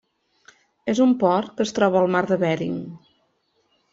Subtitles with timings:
[0.93, 2.79] És un port que es troba al mar de Bering.